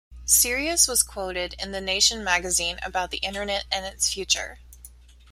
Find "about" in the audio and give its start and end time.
2.81-3.11